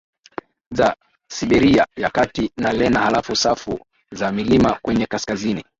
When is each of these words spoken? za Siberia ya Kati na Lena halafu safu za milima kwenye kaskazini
za 0.71 0.95
Siberia 1.31 1.87
ya 1.97 2.09
Kati 2.09 2.51
na 2.57 2.71
Lena 2.73 2.99
halafu 2.99 3.35
safu 3.35 3.79
za 4.11 4.31
milima 4.31 4.79
kwenye 4.83 5.05
kaskazini 5.05 5.65